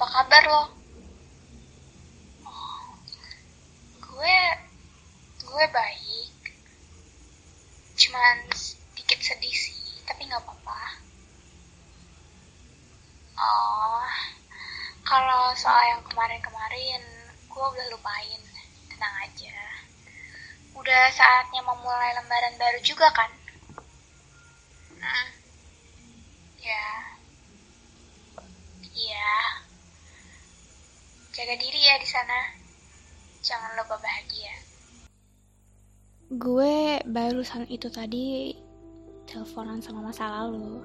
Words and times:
apa 0.00 0.16
kabar 0.16 0.44
lo? 0.48 0.64
Oh, 2.48 2.88
gue, 4.00 4.38
gue 5.44 5.64
baik. 5.76 6.40
Cuman 8.00 8.48
sedikit 8.56 9.20
sedih 9.20 9.52
sih, 9.52 9.76
tapi 10.08 10.24
nggak 10.24 10.40
apa-apa. 10.40 10.80
Oh, 13.36 14.08
kalau 15.04 15.52
soal 15.52 15.84
yang 15.92 16.00
kemarin-kemarin, 16.08 17.04
gue 17.44 17.64
udah 17.68 17.86
lupain. 17.92 18.40
Tenang 18.88 19.14
aja. 19.20 19.60
Udah 20.80 21.12
saatnya 21.12 21.60
memulai 21.60 22.16
lembaran 22.16 22.56
baru 22.56 22.80
juga 22.80 23.12
kan? 23.12 23.28
Hmm. 24.96 25.28
Ya. 26.56 26.72
Iya. 26.72 27.09
Jaga 31.40 31.56
diri 31.56 31.80
ya 31.80 31.96
di 31.96 32.04
sana. 32.04 32.52
Jangan 33.40 33.72
lupa 33.72 33.96
bahagia. 33.96 34.52
Gue 36.28 37.00
barusan 37.08 37.64
itu 37.72 37.88
tadi 37.88 38.52
teleponan 39.24 39.80
sama 39.80 40.04
masa 40.04 40.28
lalu. 40.28 40.84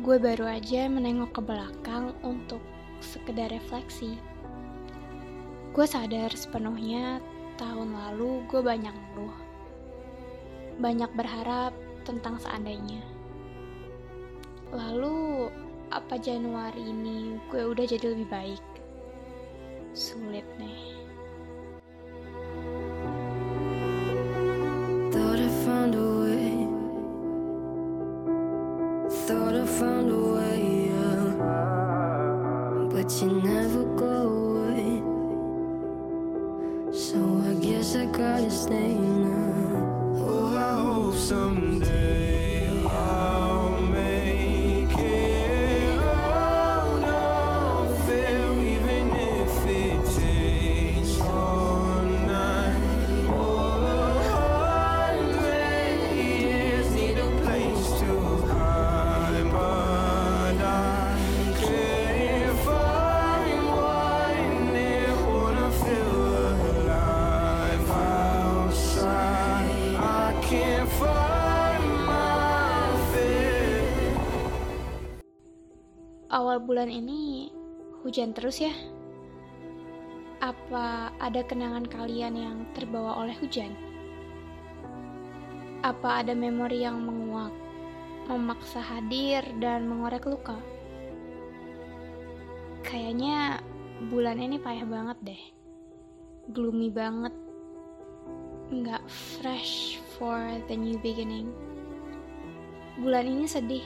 Gue 0.00 0.16
baru 0.16 0.48
aja 0.48 0.88
menengok 0.88 1.36
ke 1.36 1.40
belakang 1.44 2.16
untuk 2.24 2.64
sekedar 3.04 3.52
refleksi. 3.52 4.16
Gue 5.76 5.84
sadar 5.84 6.32
sepenuhnya 6.32 7.20
tahun 7.60 7.92
lalu 7.92 8.48
gue 8.48 8.64
banyak 8.64 8.96
ngeluh. 8.96 9.36
Banyak 10.80 11.12
berharap 11.12 11.76
tentang 12.08 12.40
seandainya. 12.40 13.04
Lalu, 14.72 15.52
apa 15.92 16.16
Januari 16.16 16.88
ini 16.88 17.36
gue 17.52 17.68
udah 17.68 17.84
jadi 17.84 18.16
lebih 18.16 18.32
baik? 18.32 18.69
Sulit 20.00 20.48
nih. 20.56 20.96
Thought 25.12 25.44
I 25.44 25.50
found 25.60 25.92
a 25.92 26.08
way. 26.24 26.64
Thought 29.28 29.60
I 29.60 29.68
found 29.68 30.08
a 30.08 30.16
way, 30.40 30.88
yeah. 30.88 31.36
But 32.88 33.12
you 33.20 33.44
never 33.44 33.84
go 33.92 34.16
away. 34.40 35.04
So 36.96 37.20
I 37.44 37.60
guess 37.60 37.92
I 37.92 38.08
gotta 38.08 38.48
stay 38.48 38.96
now. 38.96 39.84
Oh, 40.16 40.56
I 40.56 40.80
hope 40.80 41.12
someday 41.12 41.69
Awal 76.30 76.62
bulan 76.62 76.86
ini 76.86 77.50
hujan 78.06 78.30
terus 78.30 78.62
ya? 78.62 78.70
Apa 80.38 81.10
ada 81.18 81.42
kenangan 81.42 81.90
kalian 81.90 82.38
yang 82.38 82.58
terbawa 82.70 83.18
oleh 83.18 83.34
hujan? 83.42 83.74
Apa 85.82 86.22
ada 86.22 86.30
memori 86.30 86.86
yang 86.86 87.02
menguak, 87.02 87.50
memaksa 88.30 88.78
hadir 88.78 89.42
dan 89.58 89.90
mengorek 89.90 90.22
luka? 90.30 90.54
Kayaknya 92.86 93.58
bulan 94.06 94.38
ini 94.38 94.62
payah 94.62 94.86
banget 94.86 95.18
deh. 95.26 95.42
Gloomy 96.54 96.94
banget. 96.94 97.34
Nggak 98.70 99.02
fresh 99.10 99.98
for 100.14 100.38
the 100.70 100.78
new 100.78 100.94
beginning. 101.02 101.50
Bulan 103.02 103.26
ini 103.26 103.50
sedih. 103.50 103.82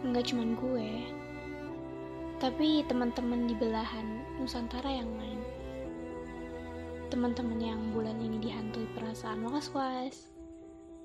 Nggak 0.00 0.32
cuman 0.32 0.56
gue, 0.56 1.15
tapi 2.36 2.84
teman-teman 2.84 3.48
di 3.48 3.56
belahan 3.56 4.20
Nusantara 4.36 4.92
yang 4.92 5.08
lain. 5.16 5.40
Teman-teman 7.08 7.56
yang 7.56 7.80
bulan 7.96 8.20
ini 8.20 8.36
dihantui 8.36 8.84
perasaan 8.92 9.40
was-was 9.48 10.28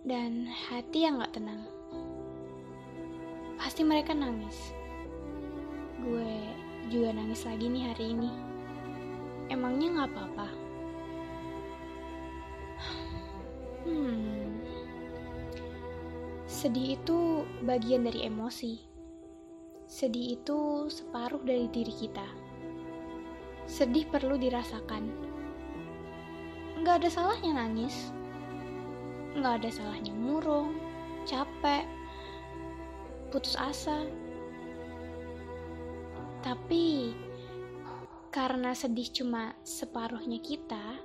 dan 0.04 0.44
hati 0.44 1.08
yang 1.08 1.24
gak 1.24 1.40
tenang. 1.40 1.64
Pasti 3.56 3.88
mereka 3.88 4.12
nangis. 4.12 4.76
Gue 6.04 6.52
juga 6.92 7.16
nangis 7.16 7.48
lagi 7.48 7.70
nih 7.70 7.84
hari 7.88 8.06
ini. 8.12 8.32
Emangnya 9.48 10.04
gak 10.04 10.10
apa-apa? 10.12 10.48
Hmm. 13.88 14.60
Sedih 16.44 17.00
itu 17.00 17.48
bagian 17.64 18.04
dari 18.04 18.28
emosi. 18.28 18.91
Sedih 20.02 20.34
itu 20.34 20.90
separuh 20.90 21.46
dari 21.46 21.70
diri 21.70 21.94
kita. 21.94 22.26
Sedih 23.70 24.10
perlu 24.10 24.34
dirasakan. 24.34 25.06
Nggak 26.82 27.06
ada 27.06 27.10
salahnya 27.14 27.62
nangis. 27.62 28.10
Nggak 29.38 29.62
ada 29.62 29.70
salahnya 29.70 30.10
murung, 30.18 30.74
capek, 31.30 31.86
putus 33.30 33.54
asa. 33.54 34.02
Tapi, 36.42 37.14
karena 38.34 38.74
sedih 38.74 39.06
cuma 39.14 39.54
separuhnya 39.62 40.42
kita, 40.42 40.98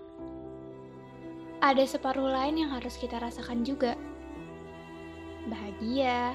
ada 1.60 1.84
separuh 1.84 2.32
lain 2.32 2.64
yang 2.64 2.72
harus 2.72 2.96
kita 2.96 3.20
rasakan 3.20 3.60
juga. 3.60 3.92
Bahagia, 5.52 6.32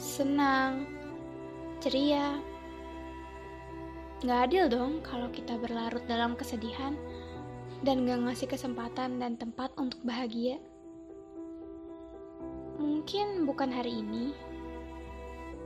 senang, 0.00 1.01
ceria. 1.82 2.38
Nggak 4.22 4.40
adil 4.46 4.64
dong 4.70 5.02
kalau 5.02 5.26
kita 5.34 5.58
berlarut 5.58 6.06
dalam 6.06 6.38
kesedihan 6.38 6.94
dan 7.82 8.06
gak 8.06 8.22
ngasih 8.22 8.46
kesempatan 8.46 9.18
dan 9.18 9.34
tempat 9.34 9.74
untuk 9.74 9.98
bahagia. 10.06 10.62
Mungkin 12.78 13.42
bukan 13.42 13.74
hari 13.74 13.98
ini, 13.98 14.30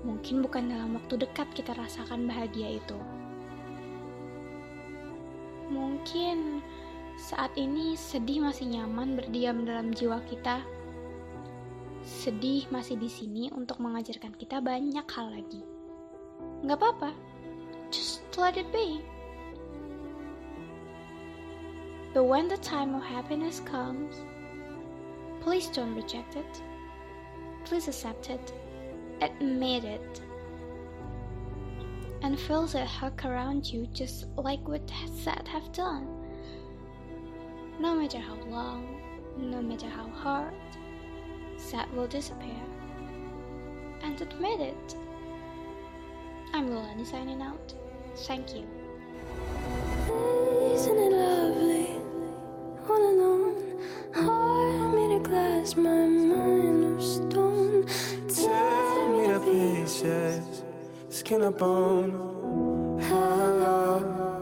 mungkin 0.01 0.41
bukan 0.41 0.73
dalam 0.73 0.97
waktu 0.97 1.21
dekat 1.21 1.53
kita 1.53 1.77
rasakan 1.77 2.25
bahagia 2.25 2.81
itu. 2.81 2.97
Mungkin 5.69 6.65
saat 7.21 7.53
ini 7.61 7.93
sedih 7.93 8.41
masih 8.41 8.73
nyaman 8.73 9.21
berdiam 9.21 9.69
dalam 9.69 9.93
jiwa 9.93 10.25
kita. 10.25 10.65
Sedih 12.01 12.65
masih 12.73 12.97
di 12.97 13.13
sini 13.13 13.53
untuk 13.53 13.85
mengajarkan 13.85 14.33
kita 14.33 14.65
banyak 14.65 15.05
hal 15.05 15.29
lagi. 15.29 15.76
Nggak 16.65 16.83
apa-apa, 16.83 17.11
just 17.91 18.23
let 18.37 18.57
it 18.57 18.73
be. 18.73 19.03
But 22.15 22.25
when 22.25 22.49
the 22.49 22.57
time 22.59 22.95
of 22.95 23.03
happiness 23.03 23.61
comes, 23.61 24.17
please 25.41 25.69
don't 25.69 25.95
reject 25.95 26.35
it. 26.35 26.63
Please 27.65 27.89
accept 27.89 28.31
it, 28.31 28.53
admit 29.21 29.85
it, 29.85 30.21
and 32.23 32.39
feel 32.39 32.67
the 32.67 32.85
hug 32.85 33.25
around 33.25 33.67
you 33.67 33.87
just 33.93 34.27
like 34.37 34.67
what 34.67 34.83
sad 35.23 35.47
have 35.47 35.71
done. 35.73 36.09
No 37.79 37.95
matter 37.95 38.19
how 38.19 38.37
long, 38.49 39.01
no 39.37 39.61
matter 39.61 39.89
how 39.89 40.09
hard, 40.09 40.55
sad 41.59 41.93
will 41.93 42.09
disappear. 42.09 42.63
And 44.03 44.21
admit 44.21 44.61
it. 44.61 44.97
I'm 46.57 46.71
Lolani 46.71 47.05
signing 47.05 47.43
out. 47.43 47.75
Thank 48.27 48.55
you. 48.55 48.65
Isn't 50.73 50.97
it 50.97 51.13
lovely? 51.13 52.01
All 52.89 52.97
alone, 52.97 53.83
heart 54.15 54.95
made 54.95 55.17
of 55.17 55.23
glass, 55.25 55.77
my 55.77 56.07
mind 56.07 56.97
of 56.97 57.03
stone. 57.05 57.85
Tear 58.35 59.09
me 59.11 59.27
to 59.27 59.41
pieces, 59.41 60.63
skin 61.11 61.43
and 61.43 61.59
bone. 61.59 63.03
How 63.03 64.36